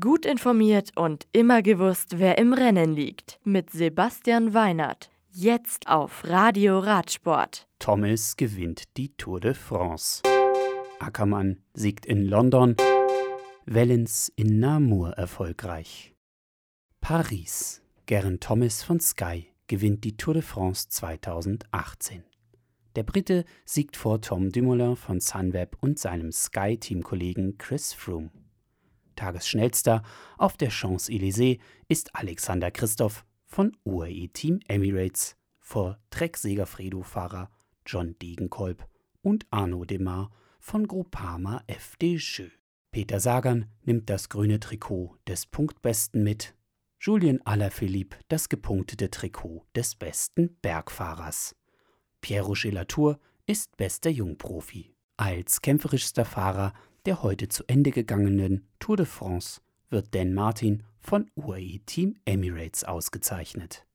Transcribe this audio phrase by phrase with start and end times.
[0.00, 3.38] Gut informiert und immer gewusst, wer im Rennen liegt.
[3.44, 5.10] Mit Sebastian Weinert.
[5.30, 7.68] Jetzt auf Radio Radsport.
[7.80, 10.22] Thomas gewinnt die Tour de France.
[11.00, 12.76] Ackermann siegt in London.
[13.66, 16.14] Wellens in Namur erfolgreich.
[17.02, 17.82] Paris.
[18.06, 22.24] Geraint Thomas von Sky gewinnt die Tour de France 2018.
[22.96, 28.30] Der Brite siegt vor Tom Dumoulin von Sunweb und seinem Sky-Teamkollegen Chris Froome.
[29.24, 30.02] Tagesschnellster
[30.36, 37.50] auf der Champs-Élysées ist Alexander Christoph von UAE Team Emirates vor Trek-Segafredo-Fahrer
[37.86, 38.86] John Degenkolb
[39.22, 42.48] und Arnaud Demar von Groupama FDJ.
[42.90, 46.54] Peter Sagan nimmt das grüne Trikot des Punktbesten mit,
[47.00, 51.56] Julien Alaphilippe das gepunktete Trikot des besten Bergfahrers.
[52.20, 54.94] Pierre Rocher Latour ist bester Jungprofi.
[55.16, 56.72] Als kämpferischster Fahrer
[57.06, 59.60] der heute zu Ende gegangenen Tour de France
[59.90, 63.86] wird Dan Martin von UAE Team Emirates ausgezeichnet.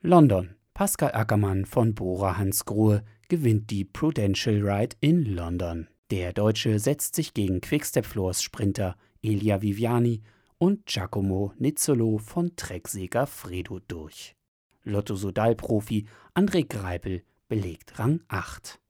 [0.00, 0.56] London.
[0.74, 5.86] Pascal Ackermann von Bora Hansgrohe gewinnt die Prudential Ride in London.
[6.10, 10.22] Der Deutsche setzt sich gegen Quickstep Floors Sprinter Elia Viviani
[10.58, 14.34] und Giacomo Nizzolo von Trek Fredo durch.
[14.82, 18.80] Lotto Sodal-Profi André Greipel belegt Rang 8.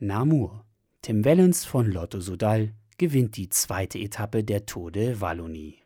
[0.00, 0.64] Namur.
[1.02, 5.78] Tim Wellens von Lotto Sudal gewinnt die zweite Etappe der Tour de Wallonie.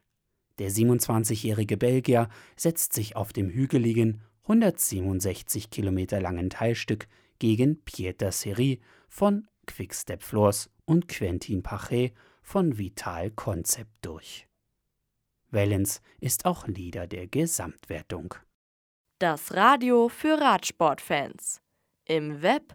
[0.59, 7.07] Der 27-jährige Belgier setzt sich auf dem hügeligen, 167 Kilometer langen Teilstück
[7.39, 14.49] gegen Pieter Seri von Quickstep Floors und Quentin Pachet von Vital Concept durch.
[15.51, 18.35] Wellens ist auch Leader der Gesamtwertung.
[19.19, 21.61] Das Radio für Radsportfans.
[22.07, 22.75] Im Web